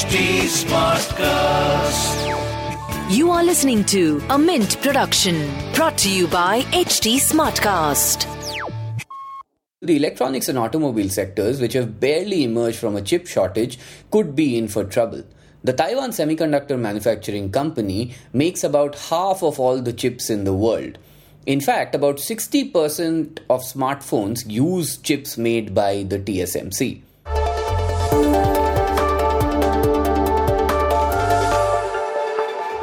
HT 0.00 0.48
Smartcast. 0.64 2.16
You 3.14 3.30
are 3.32 3.44
listening 3.44 3.84
to 3.84 4.22
a 4.30 4.38
Mint 4.38 4.80
production 4.80 5.50
brought 5.74 5.98
to 5.98 6.10
you 6.10 6.26
by 6.26 6.62
HT 6.72 7.16
Smartcast. 7.16 8.24
The 9.82 9.96
electronics 9.96 10.48
and 10.48 10.58
automobile 10.58 11.10
sectors, 11.10 11.60
which 11.60 11.74
have 11.74 12.00
barely 12.00 12.44
emerged 12.44 12.78
from 12.78 12.96
a 12.96 13.02
chip 13.02 13.26
shortage, 13.26 13.78
could 14.10 14.34
be 14.34 14.56
in 14.56 14.68
for 14.68 14.84
trouble. 14.84 15.22
The 15.64 15.74
Taiwan 15.74 16.12
Semiconductor 16.12 16.78
Manufacturing 16.78 17.52
Company 17.52 18.14
makes 18.32 18.64
about 18.64 18.94
half 18.94 19.42
of 19.42 19.60
all 19.60 19.82
the 19.82 19.92
chips 19.92 20.30
in 20.30 20.44
the 20.44 20.54
world. 20.54 20.96
In 21.44 21.60
fact, 21.60 21.94
about 21.94 22.16
60% 22.16 23.40
of 23.50 23.60
smartphones 23.60 24.50
use 24.50 24.96
chips 24.96 25.36
made 25.36 25.74
by 25.74 26.04
the 26.04 26.18
TSMC. 26.18 27.02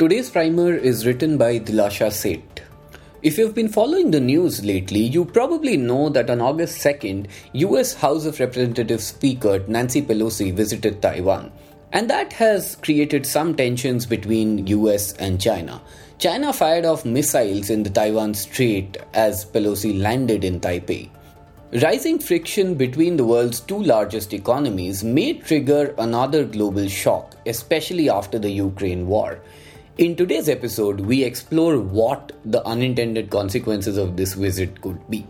Today's 0.00 0.30
primer 0.30 0.72
is 0.72 1.04
written 1.04 1.36
by 1.36 1.58
Dilasha 1.58 2.10
Seth. 2.10 2.60
If 3.20 3.36
you've 3.36 3.54
been 3.54 3.68
following 3.68 4.10
the 4.10 4.18
news 4.18 4.64
lately, 4.64 5.00
you 5.00 5.26
probably 5.26 5.76
know 5.76 6.08
that 6.08 6.30
on 6.30 6.40
August 6.40 6.78
2nd, 6.78 7.26
US 7.52 7.92
House 7.92 8.24
of 8.24 8.40
Representatives 8.40 9.04
Speaker 9.04 9.62
Nancy 9.68 10.00
Pelosi 10.00 10.54
visited 10.54 11.02
Taiwan. 11.02 11.52
And 11.92 12.08
that 12.08 12.32
has 12.32 12.76
created 12.76 13.26
some 13.26 13.54
tensions 13.54 14.06
between 14.06 14.66
US 14.68 15.12
and 15.18 15.38
China. 15.38 15.82
China 16.18 16.54
fired 16.54 16.86
off 16.86 17.04
missiles 17.04 17.68
in 17.68 17.82
the 17.82 17.90
Taiwan 17.90 18.32
Strait 18.32 18.96
as 19.12 19.44
Pelosi 19.44 20.00
landed 20.00 20.44
in 20.44 20.60
Taipei. 20.60 21.10
Rising 21.82 22.18
friction 22.18 22.74
between 22.74 23.18
the 23.18 23.26
world's 23.26 23.60
two 23.60 23.82
largest 23.82 24.32
economies 24.32 25.04
may 25.04 25.34
trigger 25.34 25.94
another 25.98 26.42
global 26.46 26.88
shock, 26.88 27.36
especially 27.44 28.08
after 28.08 28.38
the 28.38 28.50
Ukraine 28.50 29.06
war. 29.06 29.40
In 30.00 30.16
today's 30.16 30.48
episode, 30.48 31.00
we 31.00 31.22
explore 31.22 31.78
what 31.78 32.32
the 32.46 32.66
unintended 32.66 33.28
consequences 33.28 33.98
of 33.98 34.16
this 34.16 34.32
visit 34.32 34.80
could 34.80 34.98
be. 35.10 35.26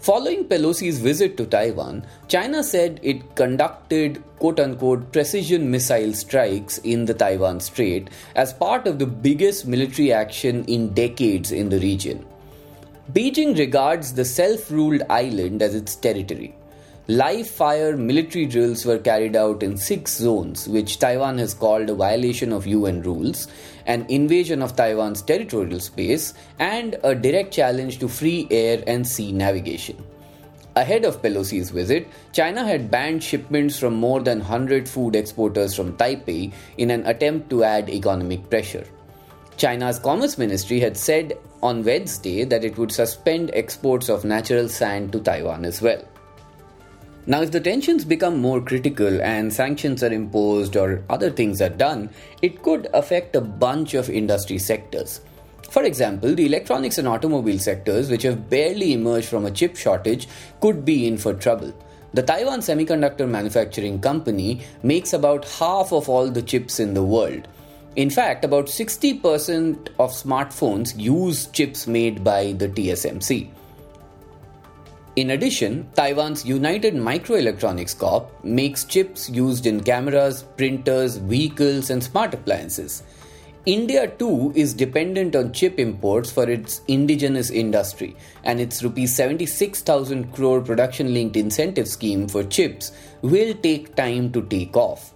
Following 0.00 0.44
Pelosi's 0.44 0.98
visit 0.98 1.38
to 1.38 1.46
Taiwan, 1.46 2.04
China 2.28 2.62
said 2.62 3.00
it 3.02 3.36
conducted 3.36 4.22
quote 4.38 4.60
unquote 4.60 5.10
precision 5.12 5.70
missile 5.70 6.12
strikes 6.12 6.76
in 6.76 7.06
the 7.06 7.14
Taiwan 7.14 7.60
Strait 7.60 8.10
as 8.36 8.52
part 8.52 8.86
of 8.86 8.98
the 8.98 9.06
biggest 9.06 9.66
military 9.66 10.12
action 10.12 10.62
in 10.66 10.92
decades 10.92 11.50
in 11.50 11.70
the 11.70 11.80
region. 11.80 12.26
Beijing 13.14 13.56
regards 13.56 14.12
the 14.12 14.26
self 14.26 14.70
ruled 14.70 15.00
island 15.08 15.62
as 15.62 15.74
its 15.74 15.96
territory. 15.96 16.54
Live 17.10 17.48
fire 17.48 17.96
military 17.96 18.44
drills 18.44 18.84
were 18.84 18.98
carried 18.98 19.34
out 19.34 19.62
in 19.62 19.78
six 19.78 20.14
zones, 20.14 20.68
which 20.68 20.98
Taiwan 20.98 21.38
has 21.38 21.54
called 21.54 21.88
a 21.88 21.94
violation 21.94 22.52
of 22.52 22.66
UN 22.66 23.00
rules, 23.00 23.48
an 23.86 24.04
invasion 24.10 24.60
of 24.60 24.76
Taiwan's 24.76 25.22
territorial 25.22 25.80
space, 25.80 26.34
and 26.58 26.96
a 27.02 27.14
direct 27.14 27.54
challenge 27.54 27.98
to 28.00 28.08
free 28.08 28.46
air 28.50 28.84
and 28.86 29.08
sea 29.08 29.32
navigation. 29.32 29.96
Ahead 30.76 31.06
of 31.06 31.22
Pelosi's 31.22 31.70
visit, 31.70 32.06
China 32.34 32.62
had 32.62 32.90
banned 32.90 33.24
shipments 33.24 33.78
from 33.78 33.94
more 33.94 34.20
than 34.20 34.40
100 34.40 34.86
food 34.86 35.16
exporters 35.16 35.74
from 35.74 35.96
Taipei 35.96 36.52
in 36.76 36.90
an 36.90 37.06
attempt 37.06 37.48
to 37.48 37.64
add 37.64 37.88
economic 37.88 38.50
pressure. 38.50 38.86
China's 39.56 39.98
Commerce 39.98 40.36
Ministry 40.36 40.78
had 40.78 40.98
said 40.98 41.38
on 41.62 41.82
Wednesday 41.84 42.44
that 42.44 42.64
it 42.64 42.76
would 42.76 42.92
suspend 42.92 43.50
exports 43.54 44.10
of 44.10 44.26
natural 44.26 44.68
sand 44.68 45.10
to 45.12 45.20
Taiwan 45.20 45.64
as 45.64 45.80
well. 45.80 46.04
Now, 47.28 47.42
if 47.42 47.50
the 47.50 47.60
tensions 47.60 48.06
become 48.06 48.40
more 48.40 48.58
critical 48.62 49.20
and 49.20 49.52
sanctions 49.52 50.02
are 50.02 50.10
imposed 50.10 50.78
or 50.78 51.04
other 51.10 51.28
things 51.30 51.60
are 51.60 51.68
done, 51.68 52.08
it 52.40 52.62
could 52.62 52.88
affect 52.94 53.36
a 53.36 53.42
bunch 53.42 53.92
of 53.92 54.08
industry 54.08 54.56
sectors. 54.56 55.20
For 55.68 55.82
example, 55.82 56.34
the 56.34 56.46
electronics 56.46 56.96
and 56.96 57.06
automobile 57.06 57.58
sectors, 57.58 58.10
which 58.10 58.22
have 58.22 58.48
barely 58.48 58.94
emerged 58.94 59.28
from 59.28 59.44
a 59.44 59.50
chip 59.50 59.76
shortage, 59.76 60.26
could 60.62 60.86
be 60.86 61.06
in 61.06 61.18
for 61.18 61.34
trouble. 61.34 61.74
The 62.14 62.22
Taiwan 62.22 62.60
Semiconductor 62.60 63.28
Manufacturing 63.28 64.00
Company 64.00 64.62
makes 64.82 65.12
about 65.12 65.44
half 65.44 65.92
of 65.92 66.08
all 66.08 66.30
the 66.30 66.40
chips 66.40 66.80
in 66.80 66.94
the 66.94 67.04
world. 67.04 67.46
In 67.94 68.08
fact, 68.08 68.42
about 68.42 68.68
60% 68.68 69.88
of 69.98 70.12
smartphones 70.12 70.98
use 70.98 71.46
chips 71.48 71.86
made 71.86 72.24
by 72.24 72.52
the 72.52 72.68
TSMC. 72.68 73.50
In 75.18 75.30
addition, 75.30 75.90
Taiwan's 75.96 76.46
United 76.46 76.94
Microelectronics 76.94 77.98
Corp 77.98 78.44
makes 78.44 78.84
chips 78.84 79.28
used 79.28 79.66
in 79.66 79.82
cameras, 79.82 80.44
printers, 80.56 81.16
vehicles, 81.16 81.90
and 81.90 82.04
smart 82.04 82.34
appliances. 82.34 83.02
India 83.66 84.06
too 84.06 84.52
is 84.54 84.72
dependent 84.72 85.34
on 85.34 85.52
chip 85.52 85.80
imports 85.80 86.30
for 86.30 86.48
its 86.48 86.82
indigenous 86.86 87.50
industry, 87.50 88.14
and 88.44 88.60
its 88.60 88.80
rupees 88.84 89.16
76,000 89.16 90.32
crore 90.32 90.60
production 90.60 91.12
linked 91.12 91.36
incentive 91.36 91.88
scheme 91.88 92.28
for 92.28 92.44
chips 92.44 92.92
will 93.22 93.54
take 93.54 93.96
time 93.96 94.30
to 94.30 94.42
take 94.42 94.76
off. 94.76 95.14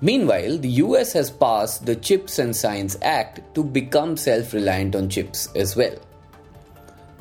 Meanwhile, 0.00 0.56
the 0.56 0.70
US 0.84 1.12
has 1.12 1.30
passed 1.30 1.84
the 1.84 1.96
Chips 1.96 2.38
and 2.38 2.56
Science 2.56 2.96
Act 3.02 3.42
to 3.54 3.62
become 3.62 4.16
self 4.16 4.54
reliant 4.54 4.96
on 4.96 5.10
chips 5.10 5.50
as 5.54 5.76
well. 5.76 5.98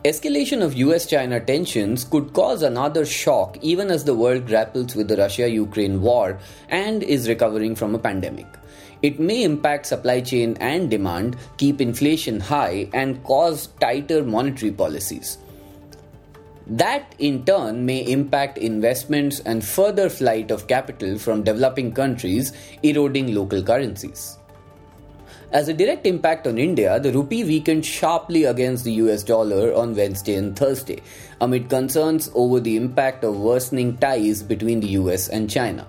Escalation 0.06 0.62
of 0.62 0.74
US 0.76 1.06
China 1.06 1.40
tensions 1.40 2.04
could 2.04 2.34
cause 2.34 2.62
another 2.62 3.06
shock 3.06 3.58
even 3.62 3.90
as 3.90 4.04
the 4.04 4.14
world 4.14 4.46
grapples 4.48 4.98
with 4.98 5.08
the 5.08 5.16
Russia 5.16 5.50
Ukraine 5.50 6.02
war 6.02 6.40
and 6.68 7.02
is 7.02 7.30
recovering 7.30 7.74
from 7.74 7.96
a 7.96 8.00
pandemic. 8.00 8.46
It 9.02 9.18
may 9.18 9.44
impact 9.44 9.86
supply 9.86 10.20
chain 10.20 10.58
and 10.60 10.90
demand, 10.90 11.38
keep 11.56 11.80
inflation 11.80 12.42
high, 12.42 12.90
and 12.92 13.24
cause 13.24 13.68
tighter 13.80 14.26
monetary 14.26 14.74
policies. 14.74 15.38
That 16.68 17.16
in 17.18 17.46
turn 17.46 17.86
may 17.86 18.00
impact 18.00 18.58
investments 18.58 19.40
and 19.40 19.64
further 19.64 20.10
flight 20.10 20.52
of 20.52 20.68
capital 20.68 21.18
from 21.18 21.44
developing 21.44 21.94
countries, 21.94 22.52
eroding 22.84 23.34
local 23.34 23.64
currencies. 23.64 24.38
As 25.54 25.68
a 25.68 25.74
direct 25.74 26.08
impact 26.08 26.48
on 26.48 26.58
India, 26.58 27.00
the 27.00 27.12
rupee 27.12 27.44
weakened 27.44 27.86
sharply 27.86 28.46
against 28.46 28.86
the 28.86 28.94
US 28.94 29.22
dollar 29.22 29.72
on 29.76 29.96
Wednesday 29.96 30.34
and 30.34 30.56
Thursday, 30.56 31.00
amid 31.40 31.70
concerns 31.70 32.32
over 32.34 32.60
the 32.60 32.76
impact 32.76 33.24
of 33.24 33.38
worsening 33.40 33.96
ties 33.98 34.42
between 34.42 34.80
the 34.80 34.88
US 35.02 35.30
and 35.30 35.48
China. 35.48 35.86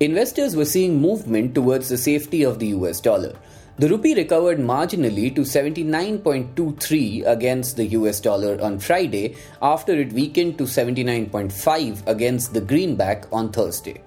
Investors 0.00 0.56
were 0.56 0.64
seeing 0.64 1.00
movement 1.00 1.54
towards 1.54 1.88
the 1.88 1.96
safety 1.96 2.42
of 2.42 2.58
the 2.58 2.66
US 2.78 3.00
dollar. 3.00 3.36
The 3.78 3.88
rupee 3.88 4.16
recovered 4.16 4.58
marginally 4.58 5.32
to 5.36 5.42
79.23 5.42 7.28
against 7.28 7.76
the 7.76 7.86
US 7.98 8.18
dollar 8.18 8.60
on 8.60 8.80
Friday 8.80 9.36
after 9.62 9.92
it 9.92 10.12
weakened 10.12 10.58
to 10.58 10.64
79.5 10.64 12.08
against 12.08 12.54
the 12.54 12.60
greenback 12.60 13.32
on 13.32 13.52
Thursday. 13.52 14.02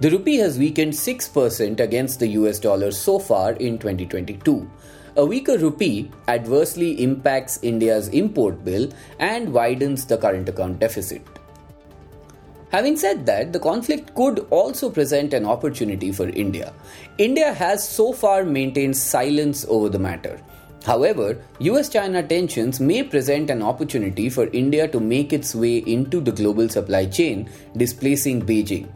The 0.00 0.10
rupee 0.10 0.36
has 0.36 0.58
weakened 0.58 0.94
6% 0.94 1.78
against 1.78 2.20
the 2.20 2.28
US 2.28 2.58
dollar 2.58 2.90
so 2.90 3.18
far 3.18 3.52
in 3.52 3.76
2022. 3.76 4.70
A 5.16 5.26
weaker 5.26 5.58
rupee 5.58 6.10
adversely 6.26 7.02
impacts 7.02 7.58
India's 7.62 8.08
import 8.08 8.64
bill 8.64 8.88
and 9.18 9.52
widens 9.52 10.06
the 10.06 10.16
current 10.16 10.48
account 10.48 10.78
deficit. 10.78 11.20
Having 12.72 12.96
said 12.96 13.26
that, 13.26 13.52
the 13.52 13.58
conflict 13.58 14.14
could 14.14 14.38
also 14.48 14.88
present 14.88 15.34
an 15.34 15.44
opportunity 15.44 16.12
for 16.12 16.30
India. 16.30 16.72
India 17.18 17.52
has 17.52 17.86
so 17.86 18.14
far 18.14 18.42
maintained 18.44 18.96
silence 18.96 19.66
over 19.68 19.90
the 19.90 19.98
matter. 19.98 20.40
However, 20.86 21.36
US 21.58 21.90
China 21.90 22.22
tensions 22.22 22.80
may 22.80 23.02
present 23.02 23.50
an 23.50 23.60
opportunity 23.60 24.30
for 24.30 24.46
India 24.46 24.88
to 24.88 24.98
make 24.98 25.34
its 25.34 25.54
way 25.54 25.78
into 25.78 26.22
the 26.22 26.32
global 26.32 26.70
supply 26.70 27.04
chain, 27.04 27.50
displacing 27.76 28.40
Beijing 28.40 28.88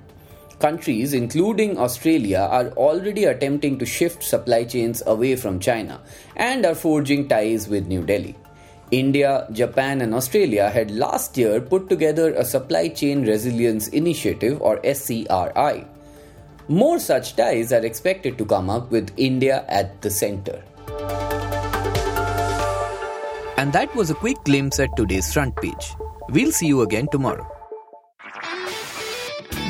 countries, 0.64 1.12
including 1.12 1.76
Australia, 1.78 2.48
are 2.58 2.68
already 2.84 3.24
attempting 3.24 3.78
to 3.78 3.84
shift 3.84 4.22
supply 4.22 4.64
chains 4.64 5.02
away 5.06 5.36
from 5.36 5.60
China 5.60 6.00
and 6.36 6.64
are 6.64 6.74
forging 6.74 7.28
ties 7.28 7.68
with 7.68 7.86
New 7.86 8.02
Delhi. 8.02 8.34
India, 8.90 9.46
Japan, 9.52 10.00
and 10.00 10.14
Australia 10.14 10.70
had 10.70 10.90
last 10.90 11.36
year 11.36 11.60
put 11.60 11.90
together 11.90 12.32
a 12.32 12.44
Supply 12.44 12.88
Chain 12.88 13.26
Resilience 13.26 13.88
Initiative 13.88 14.62
or 14.62 14.78
SCRI. 14.78 15.86
More 16.68 16.98
such 16.98 17.36
ties 17.36 17.70
are 17.72 17.84
expected 17.84 18.38
to 18.38 18.46
come 18.46 18.70
up 18.70 18.90
with 18.90 19.12
India 19.18 19.64
at 19.68 20.00
the 20.00 20.10
center. 20.10 20.62
And 23.58 23.72
that 23.74 23.94
was 23.94 24.10
a 24.10 24.14
quick 24.14 24.38
glimpse 24.44 24.80
at 24.80 24.96
today's 24.96 25.30
front 25.30 25.56
page. 25.56 25.94
We'll 26.30 26.52
see 26.52 26.68
you 26.68 26.80
again 26.80 27.08
tomorrow. 27.12 27.53